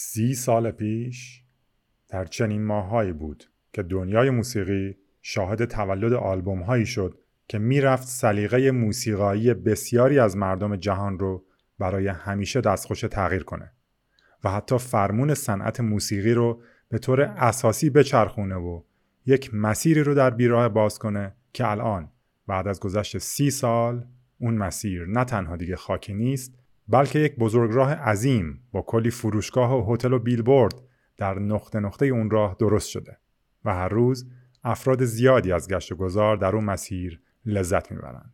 [0.00, 1.42] سی سال پیش
[2.08, 7.18] در چنین ماههایی بود که دنیای موسیقی شاهد تولد آلبوم هایی شد
[7.48, 11.44] که می‌رفت سلیقه موسیقایی بسیاری از مردم جهان رو
[11.78, 13.72] برای همیشه دستخوش تغییر کنه
[14.44, 18.82] و حتی فرمون صنعت موسیقی رو به طور اساسی بچرخونه و
[19.26, 22.08] یک مسیری رو در بیراه باز کنه که الان
[22.46, 24.06] بعد از گذشت سی سال
[24.40, 26.58] اون مسیر نه تنها دیگه خاکی نیست
[26.88, 30.74] بلکه یک بزرگراه عظیم با کلی فروشگاه و هتل و بیلبورد
[31.16, 33.18] در نقطه نقطه اون راه درست شده
[33.64, 34.26] و هر روز
[34.64, 38.32] افراد زیادی از گشت و گذار در اون مسیر لذت می‌برند.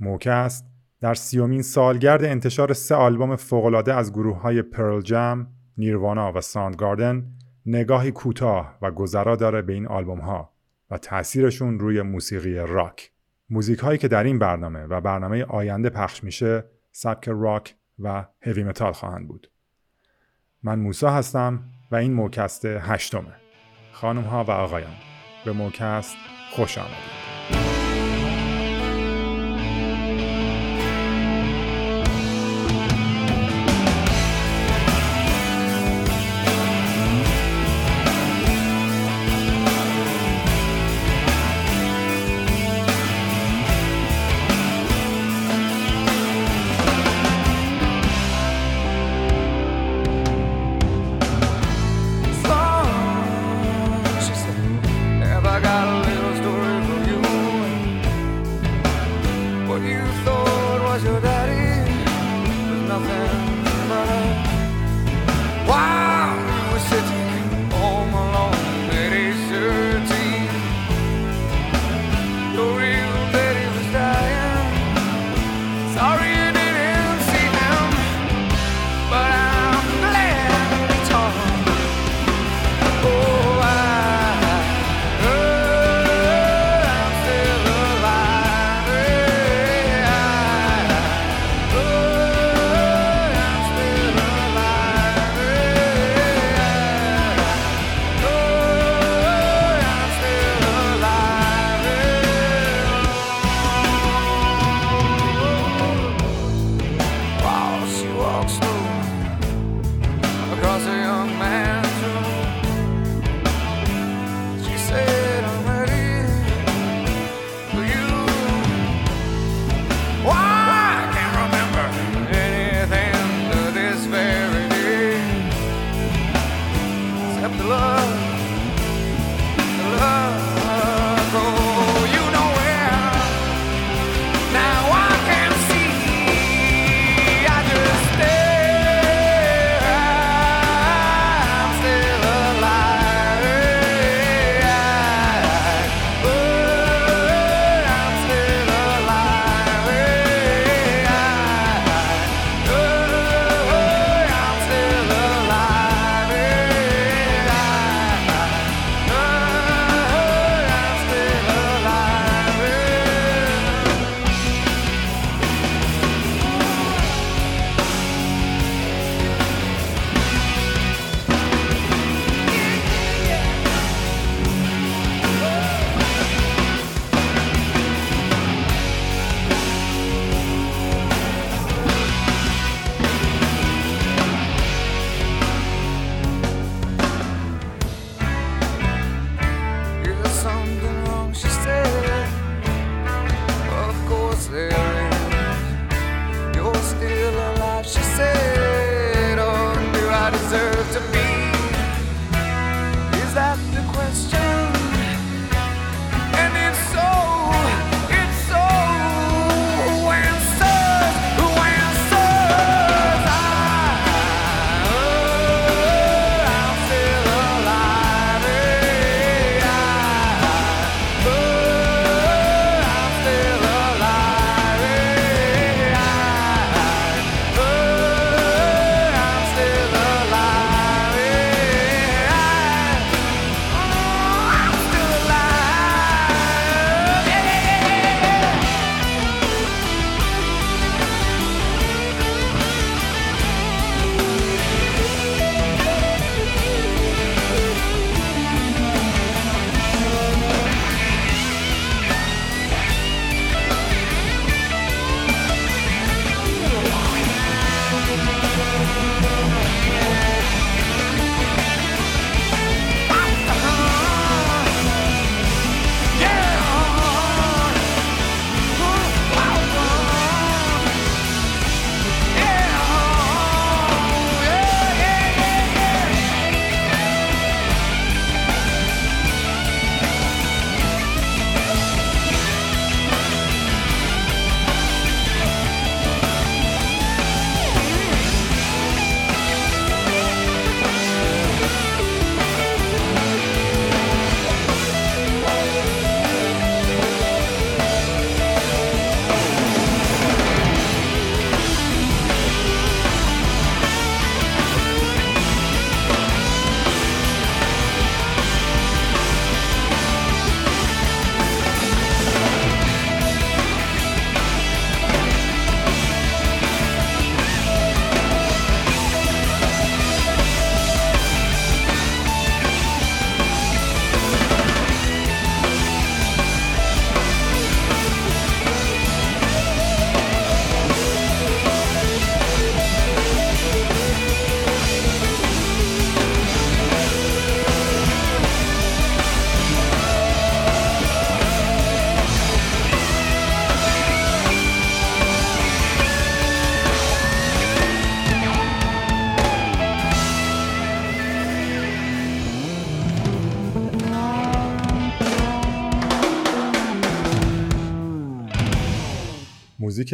[0.00, 0.64] موکست
[1.00, 5.46] در سی‌امین سالگرد انتشار سه آلبوم فوق‌العاده از گروه های پرل جم،
[5.78, 7.32] نیروانا و ساندگاردن
[7.66, 10.52] نگاهی کوتاه و گذرا داره به این آلبوم ها
[10.90, 13.12] و تاثیرشون روی موسیقی راک.
[13.50, 16.64] موزیک هایی که در این برنامه و برنامه آینده پخش میشه
[17.00, 19.50] سبک راک و هوی متال خواهند بود.
[20.62, 23.34] من موسا هستم و این موکست هشتمه.
[23.92, 24.96] خانم ها و آقایان
[25.44, 26.16] به موکست
[26.50, 27.37] خوش آمدید.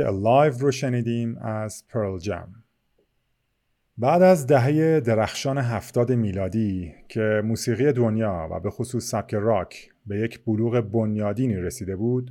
[0.01, 2.49] موزیک Alive رو شنیدیم از پرل جم.
[3.99, 10.19] بعد از دهه درخشان هفتاد میلادی که موسیقی دنیا و به خصوص سبک راک به
[10.19, 12.31] یک بلوغ بنیادینی رسیده بود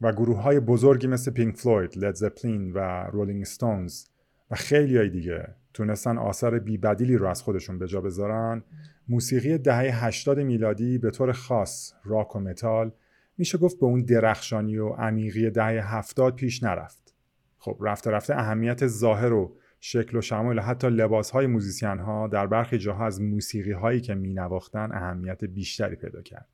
[0.00, 2.78] و گروه های بزرگی مثل پینک فلوید، لید زپلین و
[3.12, 4.04] رولینگ ستونز
[4.50, 8.62] و خیلی های دیگه تونستن آثار بی‌بدیلی رو از خودشون به جا بذارن
[9.08, 12.92] موسیقی دهه 80 میلادی به طور خاص راک و متال
[13.38, 17.14] میشه گفت به اون درخشانی و عمیقی دهه هفتاد پیش نرفت.
[17.58, 22.46] خب رفته رفته اهمیت ظاهر و شکل و شمایل حتی لباس های موزیسین ها در
[22.46, 26.48] برخی جاها از موسیقی هایی که می نواختن اهمیت بیشتری پیدا کرد.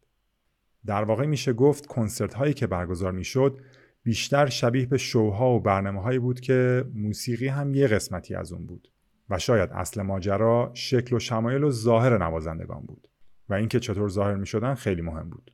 [0.86, 3.60] در واقع میشه گفت کنسرت هایی که برگزار می‌شد
[4.02, 8.66] بیشتر شبیه به شوها و برنامه هایی بود که موسیقی هم یه قسمتی از اون
[8.66, 8.92] بود
[9.30, 13.08] و شاید اصل ماجرا شکل و شمایل و ظاهر نوازندگان بود
[13.48, 15.52] و اینکه چطور ظاهر می شدن خیلی مهم بود.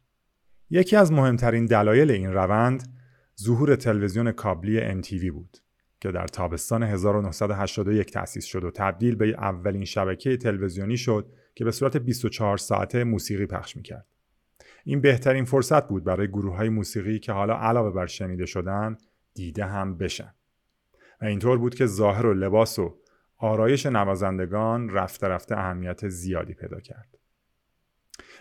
[0.71, 2.97] یکی از مهمترین دلایل این روند
[3.41, 5.59] ظهور تلویزیون کابلی MTV بود
[6.01, 11.71] که در تابستان 1981 تأسیس شد و تبدیل به اولین شبکه تلویزیونی شد که به
[11.71, 14.07] صورت 24 ساعته موسیقی پخش می‌کرد.
[14.85, 18.97] این بهترین فرصت بود برای گروه های موسیقی که حالا علاوه بر شنیده شدن
[19.35, 20.35] دیده هم بشن.
[21.23, 22.99] و اینطور بود که ظاهر و لباس و
[23.39, 27.19] آرایش نوازندگان رفته رفته اهمیت زیادی پیدا کرد.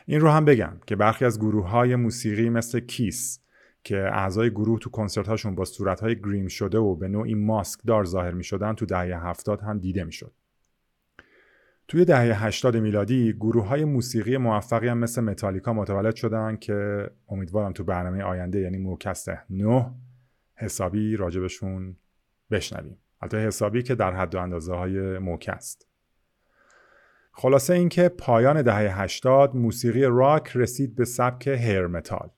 [0.05, 3.39] این رو هم بگم که برخی از گروه های موسیقی مثل کیس
[3.83, 7.79] که اعضای گروه تو کنسرت هاشون با صورت های گریم شده و به نوعی ماسک
[7.85, 10.33] دار ظاهر می شدن تو دهه هفتاد هم دیده می شد.
[11.87, 17.73] توی دهه 80 میلادی گروه های موسیقی موفقی هم مثل متالیکا متولد شدن که امیدوارم
[17.73, 19.91] تو برنامه آینده یعنی موکست 9
[20.55, 21.95] حسابی راجبشون
[22.51, 22.97] بشنویم.
[23.21, 25.87] البته حسابی که در حد و اندازه های موکست.
[27.37, 32.29] خلاصه اینکه پایان دهه 80 موسیقی راک رسید به سبک هیر متال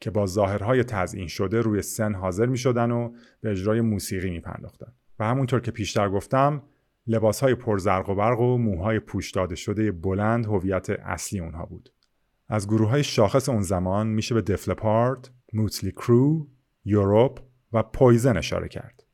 [0.00, 4.40] که با ظاهرهای تزئین شده روی سن حاضر می شدن و به اجرای موسیقی می
[4.40, 4.92] پرداختن.
[5.18, 6.62] و همونطور که پیشتر گفتم
[7.06, 11.92] لباسهای پرزرق و برق و موهای پوش داده شده بلند هویت اصلی اونها بود.
[12.48, 16.46] از گروه های شاخص اون زمان میشه به دفلپارت، موتلی کرو،
[16.84, 17.40] یوروپ
[17.72, 19.04] و پویزن اشاره کرد.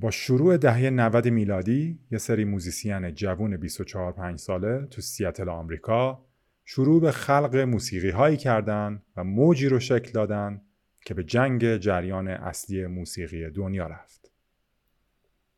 [0.00, 6.26] با شروع دهه 90 میلادی یه سری موزیسین جوون 24 5 ساله تو سیاتل آمریکا
[6.64, 10.62] شروع به خلق موسیقی هایی کردن و موجی رو شکل دادن
[11.04, 14.32] که به جنگ جریان اصلی موسیقی دنیا رفت.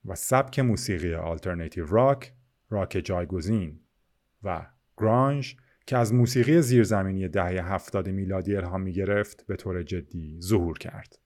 [0.04, 2.32] و سبک موسیقی آلترناتیو راک،
[2.70, 3.80] راک جایگزین
[4.42, 5.56] و گرانج
[5.86, 11.21] که از موسیقی زیرزمینی دهه 70 میلادی الهام می گرفت به طور جدی ظهور کرد.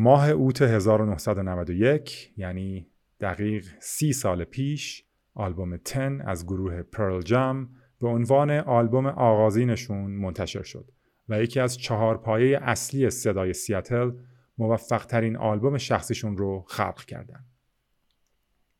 [0.00, 2.86] ماه اوت 1991 یعنی
[3.20, 7.68] دقیق سی سال پیش آلبوم 10 از گروه پرل جم
[8.00, 10.90] به عنوان آلبوم آغازینشون منتشر شد
[11.28, 14.12] و یکی از چهار پایه اصلی صدای سیاتل
[14.58, 17.44] موفق ترین آلبوم شخصیشون رو خلق کردن.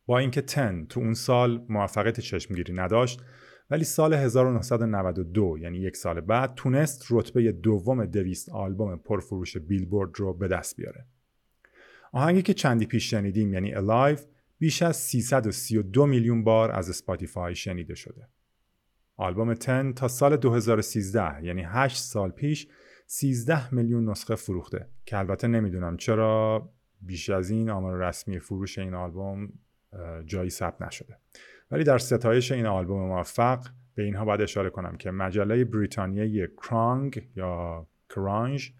[0.05, 3.21] با اینکه 10 تو اون سال موفقیت چشمگیری نداشت
[3.69, 10.33] ولی سال 1992 یعنی یک سال بعد تونست رتبه دوم دویست آلبوم پرفروش بیلبورد رو
[10.33, 11.05] به دست بیاره.
[12.11, 14.21] آهنگی که چندی پیش شنیدیم یعنی Alive
[14.59, 18.27] بیش از 332 میلیون بار از اسپاتیفای شنیده شده.
[19.15, 22.67] آلبوم 10 تا سال 2013 یعنی 8 سال پیش
[23.07, 26.69] 13 میلیون نسخه فروخته که البته نمی‌دونم چرا
[27.01, 29.53] بیش از این آمار رسمی فروش این آلبوم
[30.25, 31.17] جایی ثبت نشده.
[31.71, 37.87] ولی در ستایش این آلبوم موفق همین‌ها باید اشاره کنم که مجله بریتانیایی کرانگ یا
[38.09, 38.73] کرانج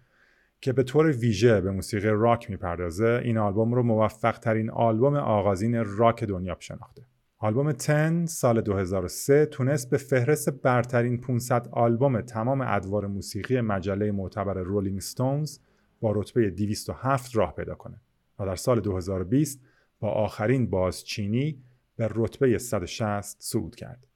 [0.60, 5.84] که به طور ویژه به موسیقی راک می‌پردازه این آلبوم رو موفق ترین آلبوم آغازین
[5.84, 7.02] راک دنیا شناخته.
[7.38, 14.54] آلبوم 10 سال 2003 تونست به فهرست برترین 500 آلبوم تمام ادوار موسیقی مجله معتبر
[14.54, 15.58] رولینگ ستونز
[16.00, 18.00] با رتبه 207 راه پیدا کنه
[18.38, 19.60] و در سال 2020
[20.00, 21.58] با آخرین بازچینی
[22.00, 24.06] به رتبه 160 صعود کرد.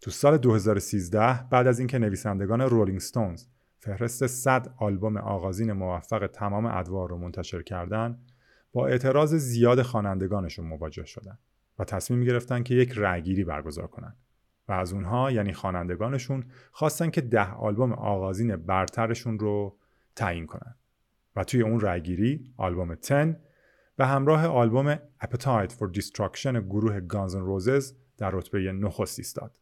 [0.00, 3.46] تو سال 2013 بعد از اینکه نویسندگان رولینگ ستونز
[3.78, 8.18] فهرست 100 آلبوم آغازین موفق تمام ادوار رو منتشر کردن
[8.72, 11.38] با اعتراض زیاد خوانندگانشون مواجه شدن
[11.78, 14.16] و تصمیم گرفتن که یک رأیگیری برگزار کنند
[14.68, 19.76] و از اونها یعنی خوانندگانشون خواستن که ده آلبوم آغازین برترشون رو
[20.16, 20.74] تعیین کنن
[21.36, 23.36] و توی اون رأیگیری آلبوم 10
[23.96, 29.58] به همراه آلبوم Appetite for Destruction گروه Guns N' Roses در رتبه نخست ایستاد.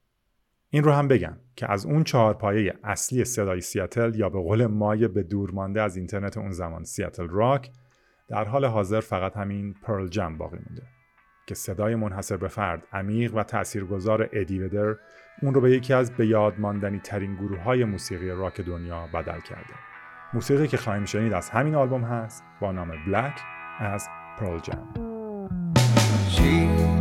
[0.71, 4.67] این رو هم بگم که از اون چهار پایه اصلی صدای سیاتل یا به قول
[4.67, 7.71] مایه به دور مانده از اینترنت اون زمان سیاتل راک
[8.29, 10.83] در حال حاضر فقط همین پرل جم باقی مونده
[11.47, 14.97] که صدای منحصر به فرد عمیق و تاثیرگذار ادی ودر
[15.43, 19.41] اون رو به یکی از به یاد ماندنی ترین گروه های موسیقی راک دنیا بدل
[19.41, 19.75] کرده
[20.35, 23.41] موسیقی که خواهیم شنید از همین آلبوم هست با نام بلک
[23.79, 24.09] از
[24.39, 24.87] پرل جم
[26.31, 26.92] Sheets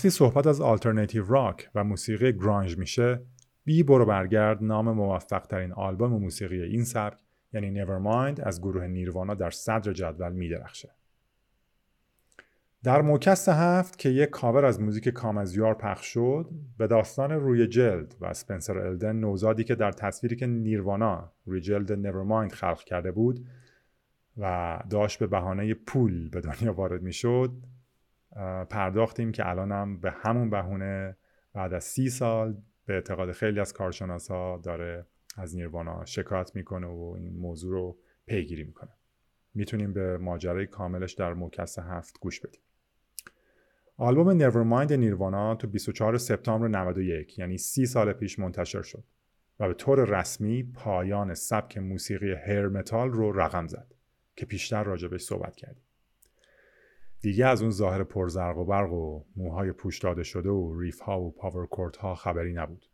[0.00, 3.22] وقتی صحبت از آلترناتیو راک و موسیقی گرانج میشه
[3.64, 7.18] بی برو برگرد نام موفق ترین آلبوم موسیقی این سبک
[7.52, 10.90] یعنی Nevermind از گروه نیروانا در صدر جدول میدرخشه.
[12.82, 16.86] در موکست هفت که یک کاور از موزیک Come As You Are پخش شد به
[16.86, 22.52] داستان روی جلد و اسپنسر الدن نوزادی که در تصویری که نیروانا روی جلد Nevermind
[22.52, 23.46] خلق کرده بود
[24.36, 27.52] و داشت به بهانه پول به دنیا وارد می‌شد
[28.70, 31.16] پرداختیم که الانم به همون بهونه
[31.52, 37.14] بعد از سی سال به اعتقاد خیلی از کارشناسا داره از نیروانا شکایت می‌کنه و
[37.18, 38.90] این موضوع رو پیگیری می‌کنه
[39.54, 42.60] می‌تونیم به ماجرای کاملش در موکس هفت گوش بدیم
[43.96, 49.04] آلبوم Nevermind نیروانا تو 24 سپتامبر 91 یعنی 30 سال پیش منتشر شد
[49.60, 53.94] و به طور رسمی پایان سبک موسیقی هر متال رو رقم زد
[54.36, 55.84] که پیشتر راجبش صحبت کردیم.
[57.22, 61.20] دیگه از اون ظاهر پرزرق و برق و موهای پوش داده شده و ریف ها
[61.20, 62.86] و پاور کورت ها خبری نبود.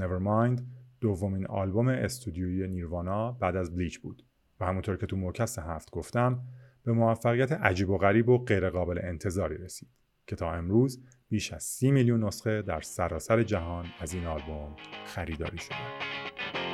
[0.00, 0.62] Nevermind
[1.00, 4.22] دومین آلبوم استودیویی نیروانا بعد از بلیچ بود
[4.60, 6.42] و همونطور که تو موکست هفت گفتم
[6.84, 9.88] به موفقیت عجیب و غریب و غیرقابل انتظاری رسید.
[10.26, 15.58] که تا امروز بیش از سی میلیون نسخه در سراسر جهان از این آلبوم خریداری
[15.58, 16.71] شده.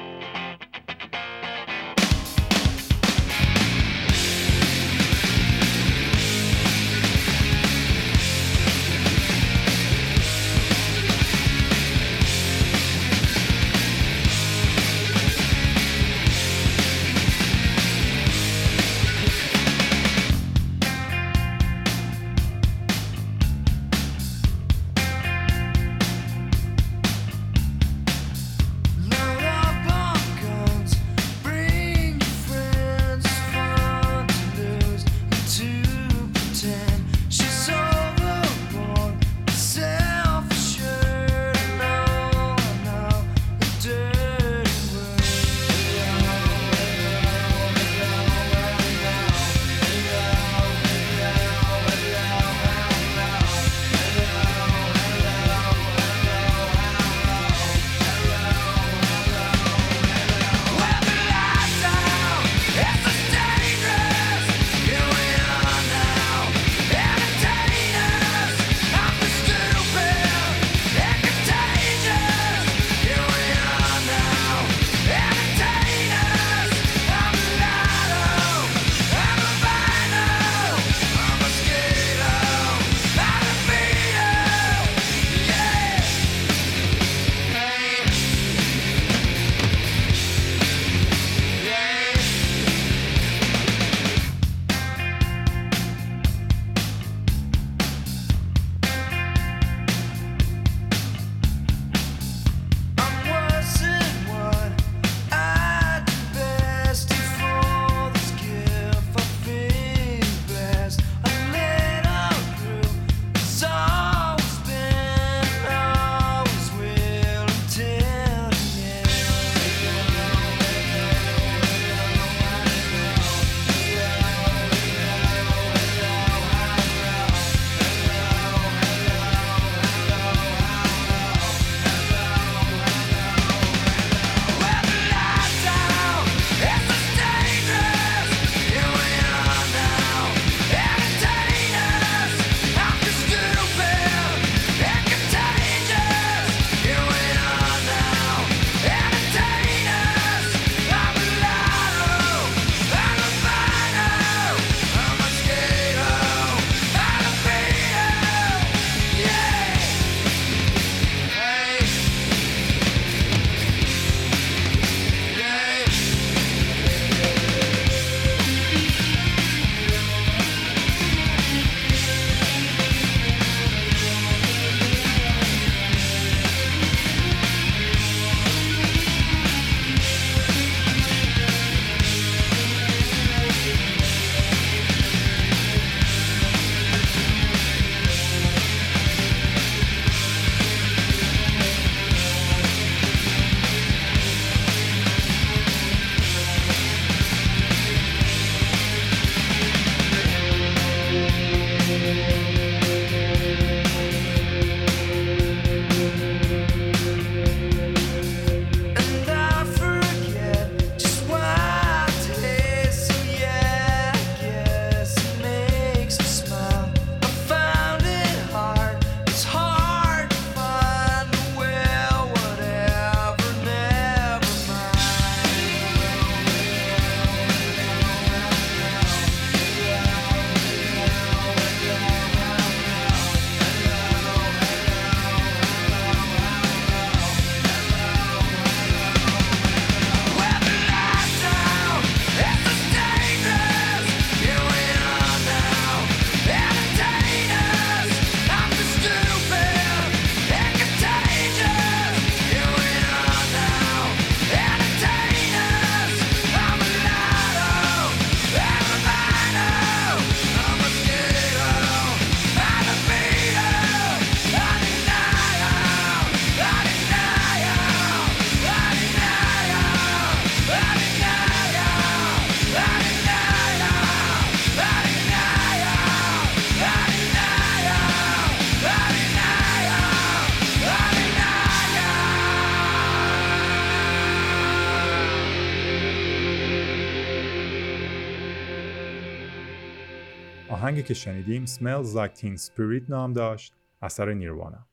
[290.79, 294.87] آهنگی که شنیدیم Smells Like Teen Spirit نام داشت اثر نیروانا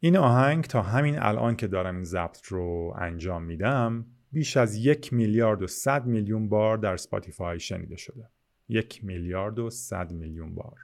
[0.00, 5.12] این آهنگ تا همین الان که دارم این ضبط رو انجام میدم بیش از یک
[5.12, 8.28] میلیارد و صد میلیون بار در اسپاتیفای شنیده شده.
[8.68, 10.76] یک میلیارد و صد میلیون بار.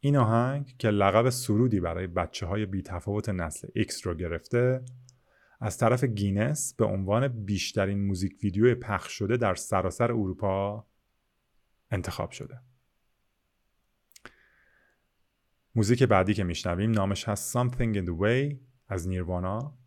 [0.00, 4.84] این آهنگ که لقب سرودی برای بچه های بی تفاوت نسل X رو گرفته
[5.60, 10.86] از طرف گینس به عنوان بیشترین موزیک ویدیو پخش شده در سراسر اروپا
[11.90, 12.60] انتخاب شده.
[15.74, 18.56] موزیک بعدی که میشنویم نامش هست Something in the Way
[18.88, 19.78] از نیروانا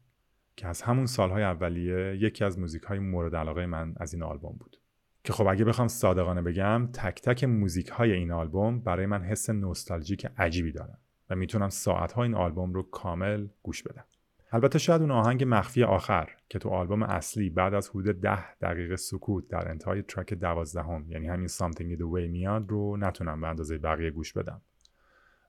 [0.56, 4.56] که از همون سالهای اولیه یکی از موزیک های مورد علاقه من از این آلبوم
[4.60, 4.78] بود.
[5.24, 9.50] که خب اگه بخوام صادقانه بگم تک تک موزیک های این آلبوم برای من حس
[9.50, 10.98] نوستالژیک عجیبی دارن
[11.30, 14.06] و می‌تونم ساعت این آلبوم رو کامل گوش بدم.
[14.52, 18.96] البته شاید اون آهنگ مخفی آخر که تو آلبوم اصلی بعد از حدود ده دقیقه
[18.96, 23.48] سکوت در انتهای ترک دوازدهم یعنی همین Something in the Way میاد رو نتونم به
[23.48, 24.62] اندازه بقیه گوش بدم.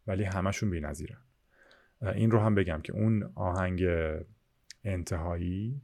[0.07, 1.19] ولی همشون بی‌نظیرن
[2.03, 3.85] این رو هم بگم که اون آهنگ
[4.85, 5.83] انتهایی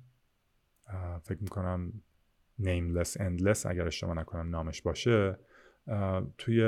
[1.22, 1.92] فکر می‌کنم
[2.60, 5.38] Nameless Endless اگر اشتباه نکنم نامش باشه
[6.38, 6.60] توی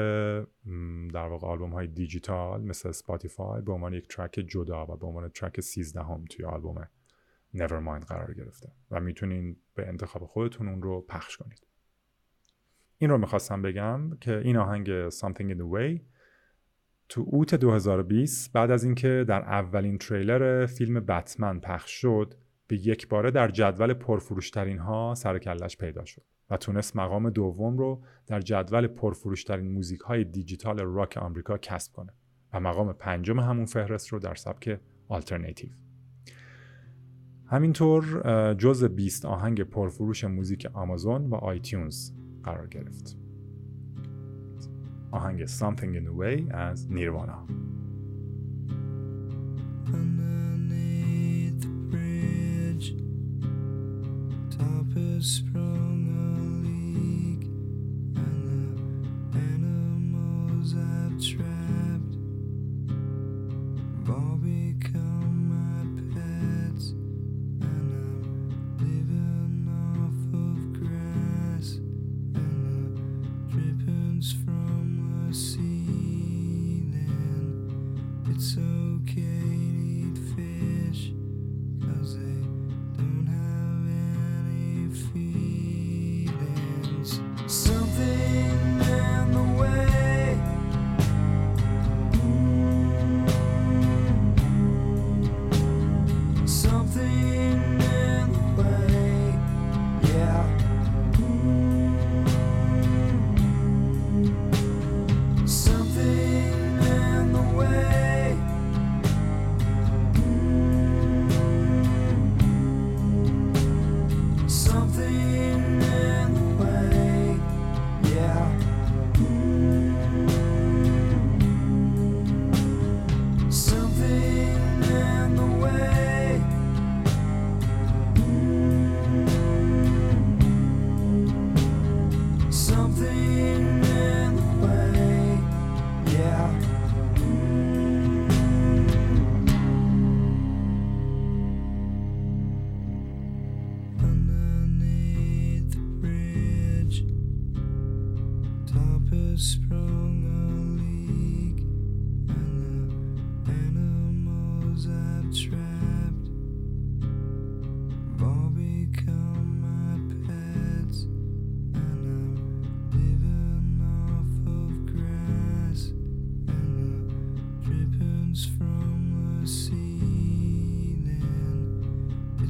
[1.15, 5.29] در واقع آلبوم های دیجیتال مثل اسپاتیفای به عنوان یک track جدا و به عنوان
[5.29, 6.89] track 13 هم توی آلبوم
[7.55, 11.67] Nevermind قرار گرفته و می‌تونین به انتخاب خودتون اون رو پخش کنید.
[12.99, 16.01] این رو می‌خواستم بگم که این آهنگ Something in the Way
[17.09, 22.35] تو اوت 2020 بعد از اینکه در اولین تریلر فیلم بتمن پخش شد
[22.67, 26.23] به یک باره در جدول پرفروشترین ها سر و کله‌ش پیدا شد.
[26.51, 32.13] و تونست مقام دوم رو در جدول پرفروشترین موزیک های دیجیتال راک آمریکا کسب کنه
[32.53, 35.71] و مقام پنجم همون فهرست رو در سبک آلترناتیو.
[37.47, 43.17] همینطور جز 20 آهنگ پرفروش موزیک آمازون و آیتونز قرار گرفت.
[45.11, 47.47] آهنگ Something in the Way از نیروانا
[49.87, 52.87] Underneath the bridge,
[54.51, 55.96] top sprung.
[60.77, 62.17] I've trapped.
[64.07, 64.46] Have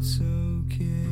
[0.06, 1.05] It's okay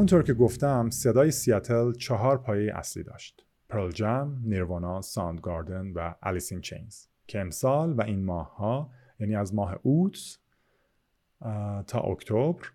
[0.00, 3.46] همونطور که گفتم صدای سیاتل چهار پایه اصلی داشت.
[3.68, 9.36] Pearl Jam، Nirvana، Soundgarden و Alice in Chains که امسال و این ماه ها یعنی
[9.36, 10.38] از ماه اوت
[11.86, 12.72] تا اکتبر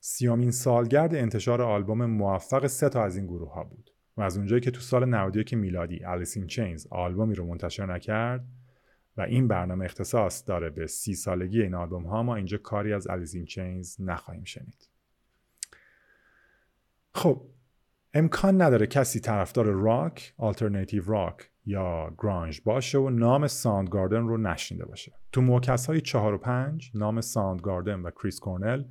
[0.00, 3.90] سیامین سالگرد انتشار آلبوم موفق سه تا از این گروه ها بود.
[4.16, 8.44] و از اونجایی که تو سال 91 میلادی Alice in Chains آلبومی رو منتشر نکرد
[9.16, 13.06] و این برنامه اختصاص داره به سی سالگی این آلبوم ها ما اینجا کاری از
[13.10, 14.93] Alice in Chains نخواهیم شنید.
[17.14, 17.42] خب
[18.14, 24.84] امکان نداره کسی طرفدار راک، alternative rock یا grunge باشه و نام Soundgarden رو نشنیده
[24.84, 25.12] باشه.
[25.32, 28.84] تو موکس های چهار و پنج نام Soundgarden و کریس کورنل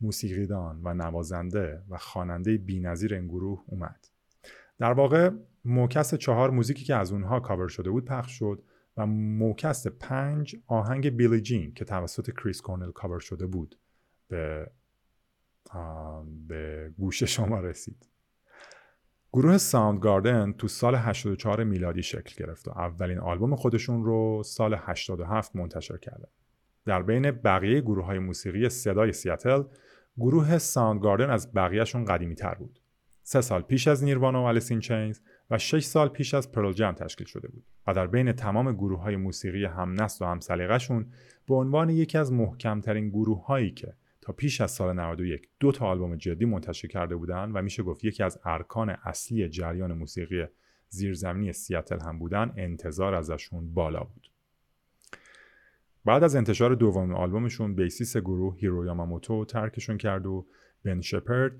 [0.00, 4.06] موسیقیدان و نوازنده و خواننده بی‌نظیر این گروه اومد.
[4.78, 5.30] در واقع
[5.64, 8.62] موکس چهار موزیکی که از اونها کاور شده بود پخش شد
[8.96, 13.78] و موکس پنج آهنگ Billie Jean که توسط کریس کورنل کاور شده بود
[14.28, 14.70] به
[16.48, 18.08] به گوش شما رسید.
[19.32, 25.56] گروه Soundgarden تو سال 84 میلادی شکل گرفت و اولین آلبوم خودشون رو سال 87
[25.56, 26.28] منتشر کردن.
[26.84, 29.62] در بین بقیه گروه های موسیقی صدای سیاتل
[30.18, 32.80] گروه Soundgarden از بقیهشون قدیمی تر بود.
[33.22, 36.72] سه سال پیش از Nirvana و Alice in Chains و شش سال پیش از Pearl
[36.72, 40.40] Jam تشکیل شده بود و در بین تمام گروه های موسیقی هم نسل و هم
[40.40, 41.06] سلیقه‌شون
[41.48, 43.94] به عنوان یکی از محکمترین گروه هایی که
[44.28, 48.04] تا پیش از سال 91 دو تا آلبوم جدی منتشر کرده بودند و میشه گفت
[48.04, 50.44] یکی از ارکان اصلی جریان موسیقی
[50.88, 54.30] زیرزمینی سیاتل هم بودن انتظار ازشون بالا بود.
[56.04, 60.46] بعد از انتشار دومین آلبومشون bassist گروه هیرو یاماموتو ترکشون کرد و
[60.84, 61.52] بن شپرد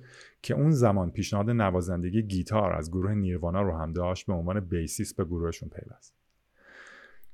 [0.43, 5.15] که اون زمان پیشنهاد نوازندگی گیتار از گروه Nirvana رو هم داشت به عنوان bassist
[5.15, 6.15] به گروهشون پیوست.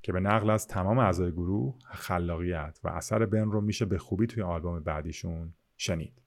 [0.05, 4.27] که به نقل از تمام اعضای گروه خلاقیت و اثر بن رو میشه به خوبی
[4.27, 6.23] توی آلبوم بعدیشون شنید.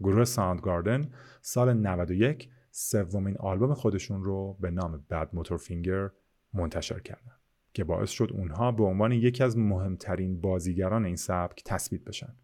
[0.00, 6.10] گروه Soundgarden سال 91 سومین آلبوم خودشون رو به نام Badmotorfinger
[6.54, 7.32] منتشر کردن
[7.72, 12.34] که باعث شد اونها به عنوان یکی از مهمترین بازیگران این سبک تثبیت بشن.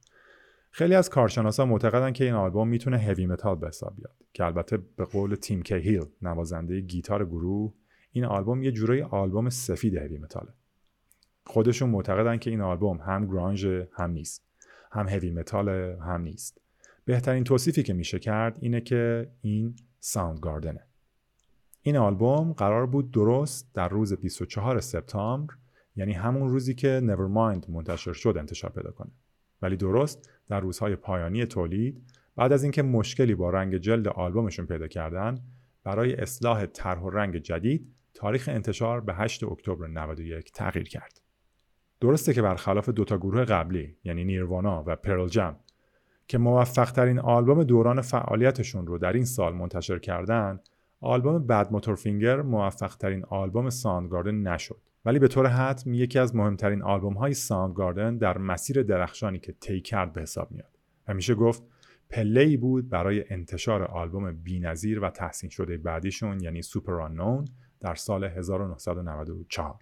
[0.70, 4.76] خیلی از کارشناسا معتقدن که این آلبوم می‌تونه heavy metal به حساب بیاد که البته
[4.76, 7.74] به قول کیم تایل نوازنده گیتار گروه
[8.18, 10.52] این آلبوم یه جورایی آلبوم سفید heavy metal ه
[11.46, 14.44] خودشون معتقدن که این آلبوم هم grunge هم نیست.
[14.92, 15.68] هم heavy metal
[16.00, 16.60] هم نیست.
[17.04, 20.80] بهترین توصیفی که میشه کرد اینه که این Soundgarden ه
[21.82, 25.54] این آلبوم قرار بود درست در روز 24 سپتامبر
[25.96, 29.10] یعنی همون روزی که Nevermind منتشر شد انتشار پیدا کنه.
[29.62, 32.02] ولی درست در روزهای پایانی تولید
[32.36, 35.38] بعد از اینکه مشکلی با رنگ جلد آلبومشون پیدا کردن
[35.84, 41.20] برای اصلاح طرح و رنگ جدید تاریخ انتشار به 8 اکتبر 91 تغییر کرد.
[42.00, 45.56] درسته که برخلاف دوتا گروه قبلی یعنی نیروانا و پرل جم
[46.28, 50.60] که موفق ترین آلبوم دوران فعالیتشون رو در این سال منتشر کردن
[51.00, 56.36] آلبوم بد موتور فینگر موفق ترین آلبوم ساندگاردن نشد ولی به طور حتم یکی از
[56.36, 60.78] مهمترین آلبوم های ساندگاردن در مسیر درخشانی که طی کرد به حساب میاد
[61.08, 61.62] و میشه گفت
[62.10, 67.44] پله بود برای انتشار آلبوم بی‌نظیر و تحسین شده بعدیشون یعنی Superunknown
[67.80, 69.78] در سال 1994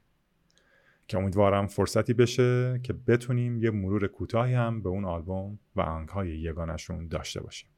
[1.09, 6.39] که امیدوارم فرصتی بشه که بتونیم یه مرور کوتاهی هم به اون آلبوم و آهنگهای
[6.39, 7.71] یگانشون داشته باشیم.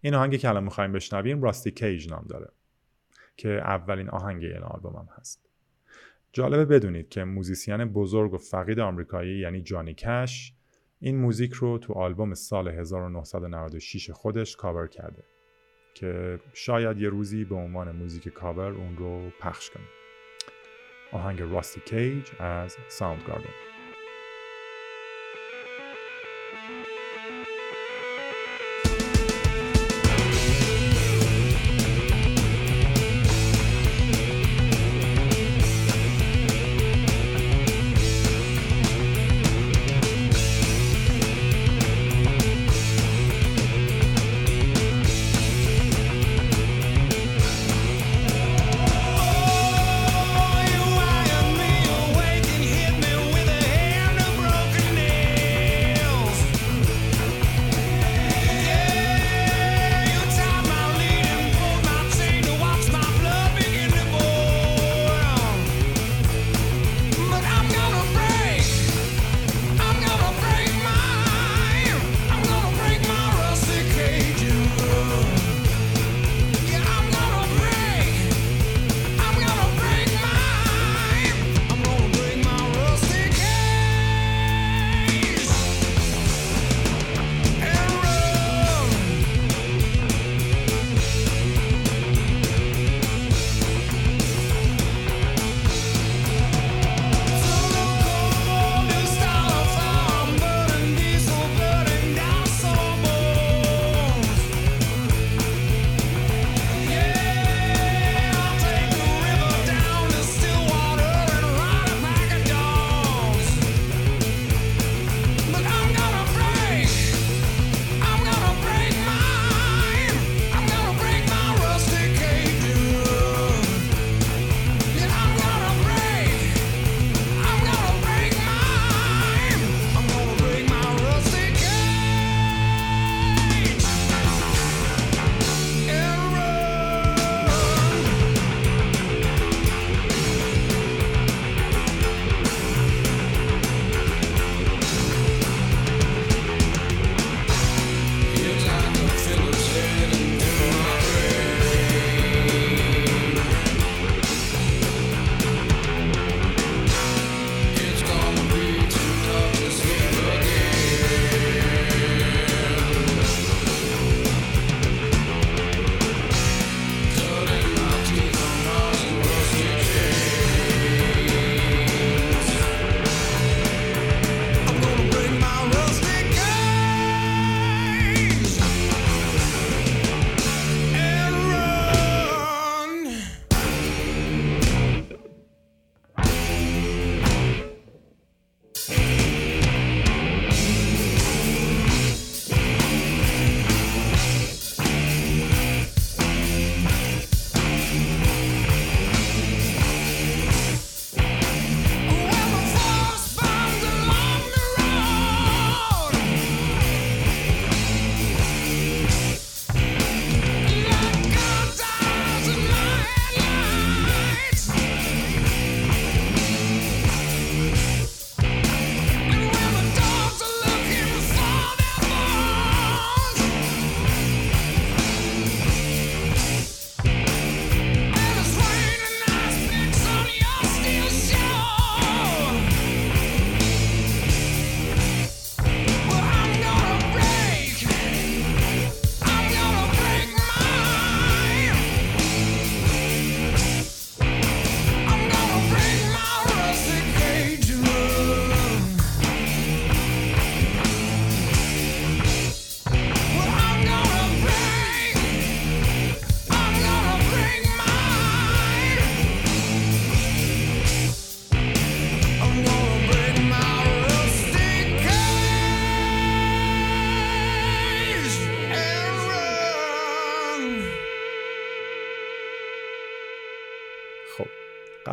[0.00, 2.52] این آهنگی که الان می‌خوایم بشنویم Rusty Cage نام داره
[3.36, 5.40] که اولین آهنگ این آلبوم هم هست.
[6.32, 10.54] جالبه بدونید که موزیسین بزرگ و فقید آمریکایی یعنی جانی کش
[11.00, 15.24] این موزیک رو تو آلبوم سال 1996 خودش کاور کرده.
[15.94, 19.88] که شاید یه روزی به عنوان موزیک کاور اون رو پخش کنیم.
[21.12, 23.73] آهنگ Rusty Cage از Sound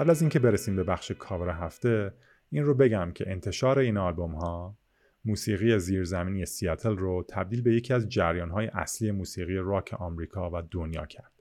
[0.01, 2.13] قبل از اینکه برسیم به بخش کاور هفته
[2.49, 4.77] این رو بگم که انتشار این آلبوم ها
[5.25, 10.61] موسیقی زیرزمینی سیاتل رو تبدیل به یکی از جریان های اصلی موسیقی راک آمریکا و
[10.71, 11.31] دنیا کرد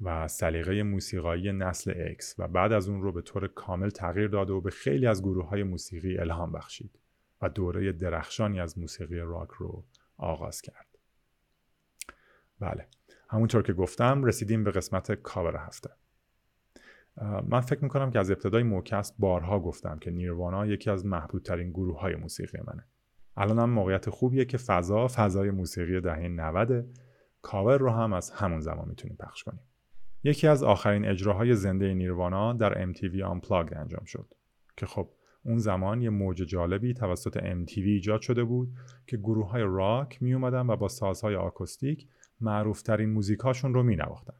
[0.00, 4.52] و سلیقه موسیقایی نسل اکس و بعد از اون رو به طور کامل تغییر داده
[4.52, 6.98] و به خیلی از گروه های موسیقی الهام بخشید
[7.42, 9.84] و دوره درخشانی از موسیقی راک رو
[10.16, 10.86] آغاز کرد.
[12.60, 12.86] بله
[13.28, 15.90] همونطور که گفتم رسیدیم به قسمت کاور هفته.
[17.48, 22.00] من فکر می‌کنم که از ابتدای موکست بارها گفتم که نیروانا یکی از محبوبترین گروه
[22.00, 22.86] های موسیقی منه
[23.36, 26.86] الان هم موقعیت خوبیه که فضا فضای موسیقی دهه 90
[27.42, 29.60] کاور رو هم از همون زمان می‌تونیم پخش کنیم
[30.24, 34.34] یکی از آخرین اجراهای زنده نیروانا در MTV Unplugged انجام شد
[34.76, 35.10] که خب
[35.44, 38.68] اون زمان یه موج جالبی توسط MTV ایجاد شده بود
[39.06, 42.08] که گروه های راک می اومدن و با سازهای آکوستیک
[42.40, 44.34] معروفترین موزیکاشون رو می نواختن.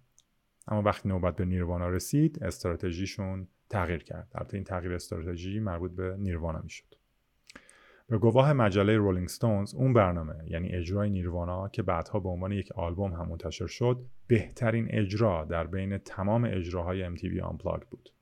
[0.68, 4.28] اما وقتی نوبت به نیروانا رسید استراتژیشون تغییر کرد.
[4.34, 6.94] البته این تغییر استراتژی مربوط به نیروانا می‌شد.
[8.08, 12.72] به گواه مجله رولینگ ستونز اون برنامه یعنی اجرای نیروانا که بعدها به عنوان یک
[12.72, 18.12] آلبوم هم منتشر شد بهترین اجرا در بین تمام اجراهای MTV Unplugged بود.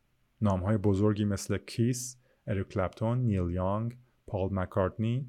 [0.40, 5.26] نامهای بزرگی مثل کیس، اریک کلپتون، نیل یانگ، پال مکارتنی،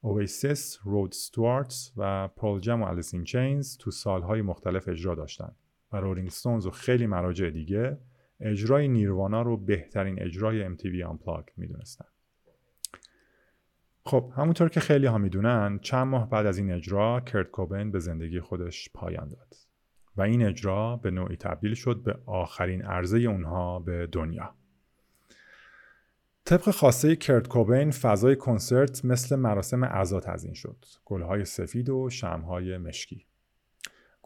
[0.00, 5.56] Oasis، رود ستوارت و Pearl Jam و Alice in Chains تو سالهای مختلف اجرا داشتند
[5.92, 7.98] و Rolling Stones و خیلی مراجع دیگه
[8.40, 12.04] اجرای Nirvana رو بهترین اجرای MTV Unplugged می‌دونستن.
[14.04, 17.98] خب همونطور که خیلی ها می‌دونن چند ماه بعد از این اجرا کرت کوبین به
[17.98, 19.54] زندگی خودش پایان داد
[20.16, 24.54] و این اجرا به نوعی تبدیل شد به آخرین عرضه اونها به دنیا.
[26.44, 30.84] طبق خواسته کرت کوبین فضای کنسرت مثل مراسم عزا تزیین شد.
[31.04, 33.26] گلهای سفید و شمهای مشکی.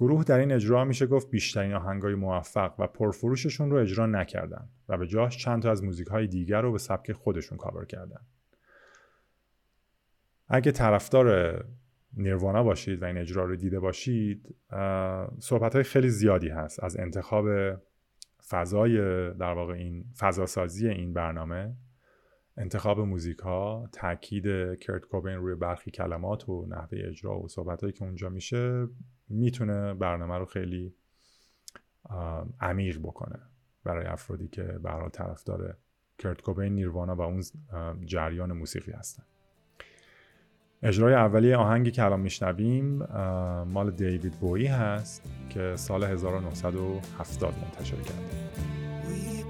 [0.01, 4.99] گروه در این اجرا میشه گفت بیشترین آهنگای موفق و پرفروششون رو اجرا نکردن و
[4.99, 8.21] به جاش چند تا از موزیک های دیگر رو به سبک خودشون کاور کردن.
[10.49, 11.59] اگه طرفدار
[12.17, 14.55] نیروانا باشید و این اجرا رو دیده باشید
[15.39, 17.47] صحبت های خیلی زیادی هست از انتخاب
[18.49, 18.97] فضای
[19.35, 21.75] در واقع این فضاسازی این برنامه
[22.57, 24.45] انتخاب موزیک ها تاکید
[24.79, 28.89] کرت کوبین روی برخی کلمات و نحوه اجرا و صحبت هایی که اونجا میشه.
[29.31, 30.95] می‌تونه برنامه رو خیلی
[32.61, 33.39] عمیق بکنه
[33.85, 35.77] برای افرادی که برای طرفدار
[36.19, 37.43] کرت کوبین نیروانا و اون
[38.05, 39.23] جریان موسیقی هستن.
[40.83, 43.03] اجرای اولیه آهنگی که الان میشنویم
[43.65, 48.51] مال دیوید بویی هست که سال 1970 منتشر کرده.
[49.07, 49.41] We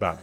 [0.00, 0.18] بله.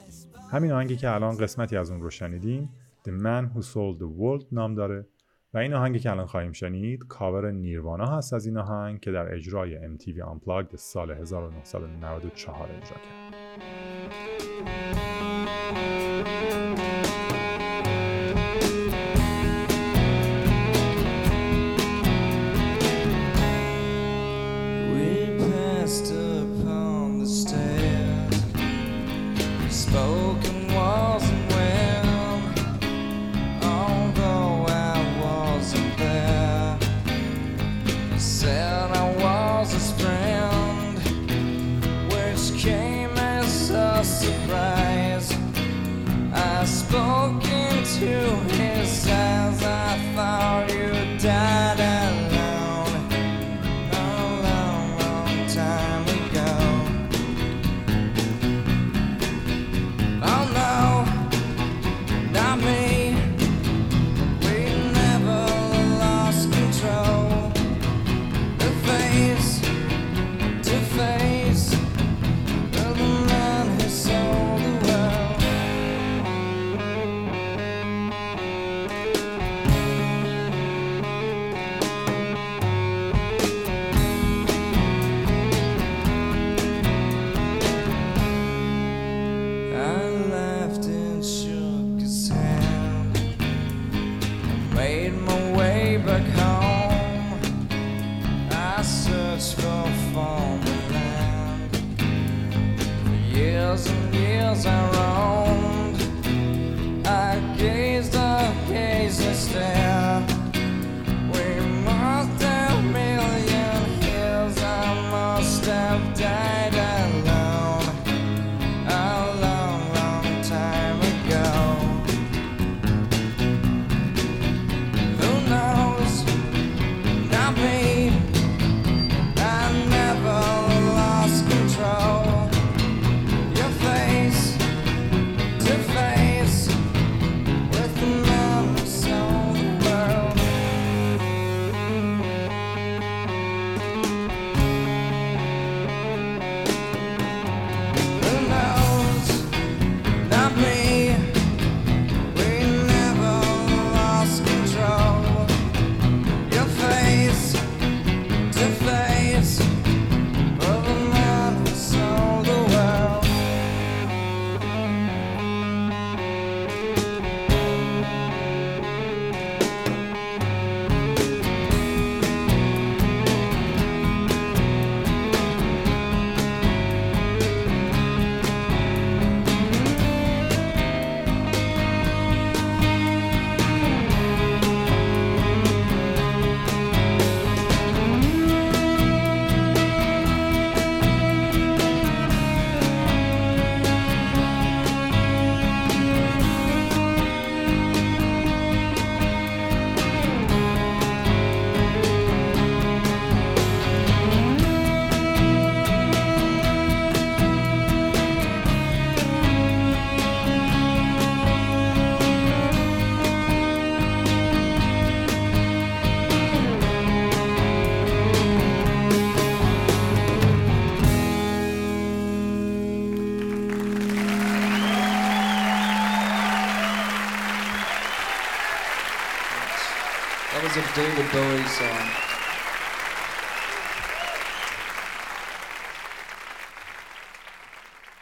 [0.51, 2.69] همین آهنگی که الان قسمتی از اون رو شنیدیم
[3.07, 5.05] The Man Who Sold The World نام داره.
[5.53, 9.33] و این آهنگی که الان خواهیم شنید کاور نیروانا هست از این آهنگ که در
[9.33, 13.35] اجرای MTV Unplugged سال 1994 اجرا کرد.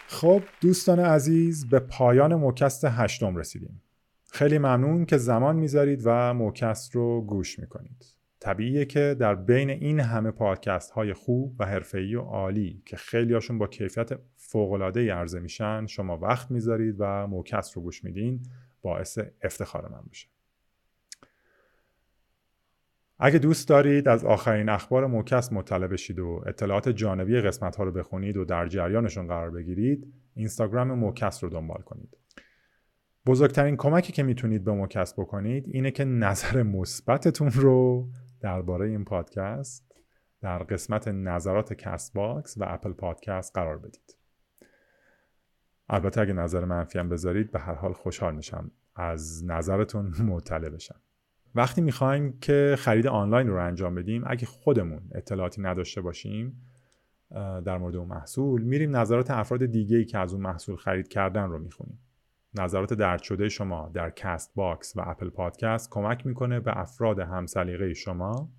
[0.08, 3.82] خب دوستان عزیز به پایان موکست هشتم رسیدیم.
[4.32, 8.06] خیلی ممنون که زمان می‌ذارید و موکست رو گوش می‌کنید.
[8.40, 13.34] طبیعیه که در بین این همه پادکست های خوب و حرفه‌ای و عالی که خیلی
[13.34, 18.44] هاشون با کیفیت فوق‌العاده عرضه میشن شما وقت می‌ذارید و موکست رو گوش میدین
[18.82, 20.33] باعث افتخار من میشه.
[23.26, 27.92] اگه دوست دارید از آخرین اخبار موکست مطلع بشید و اطلاعات جانبی قسمت ها رو
[27.92, 32.18] بخونید و در جریانشون قرار بگیرید اینستاگرام موکست رو دنبال کنید.
[33.26, 38.10] بزرگترین کمکی که می‌تونید به موکست بکنید اینه که نظر مثبتتون رو
[38.42, 39.92] درباره این پادکست
[40.42, 44.18] در قسمت نظرات Castbox و Apple Podcast قرار بدید.
[45.90, 51.03] البته اگه نظر منفی هم بذارید به هر حال خوشحال میشم از نظرتون مطلع بشم.
[51.56, 56.62] وقتی می‌خوایم که خرید آنلاین رو انجام بدیم اگه خودمون اطلاعاتی نداشته باشیم
[57.66, 61.50] در مورد اون محصول میریم نظرات افراد دیگه ای که از اون محصول خرید کردن
[61.50, 62.00] رو می‌خونیم.
[62.54, 68.50] نظرات درج شده شما در Castbox و Apple Podcast کمک می‌کنه به افراد همسلیقه شما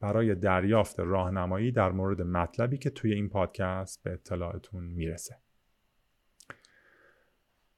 [0.00, 5.36] برای دریافت راهنمایی در مورد مطلبی که توی این پادکست به اطلاعتون می‌رسه.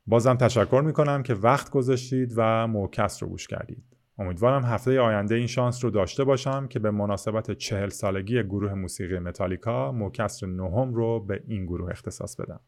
[0.07, 3.85] بازم تشکر می‌کنم که وقت گذاشتید و موکست رو گوش کردید.
[4.21, 9.18] امیدوارم هفته آینده این شانس رو داشته باشم که به مناسبت چهل سالگی گروه موسیقی
[9.18, 12.61] متالیکا موکست نهم رو به این گروه اختصاص بدم.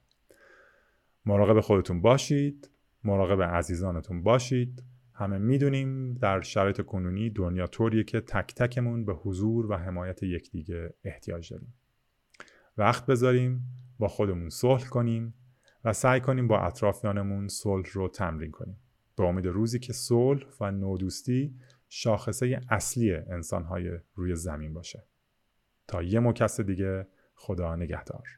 [1.27, 2.71] مراقب خودتون باشید
[3.05, 4.83] مراقب عزیزانتون باشید.
[5.15, 10.95] همه می‌دونیم در شرایط کنونی دنیا طوریه که تک تکمون به حضور و حمایت یکدیگه
[11.05, 11.75] احتیاج داریم.
[12.79, 13.63] وقت بذاریم
[13.99, 15.35] با خودمون صلح کنیم
[15.85, 18.82] و سعی کنیم با اطرافیانمون صلح رو تمرین کنیم.
[19.23, 21.55] به امید روزی که صلح و نودوستی
[21.89, 25.05] شاخصه اصلی انسانهای روی زمین باشه.
[25.89, 28.29] تا یه مکست دیگه خدا نگهدار.